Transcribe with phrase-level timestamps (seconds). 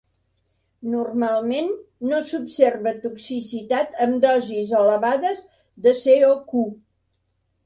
[0.93, 1.67] Normalment,
[2.11, 5.45] no s'observa toxicitat amb dosis elevades
[5.87, 6.59] de CoQ.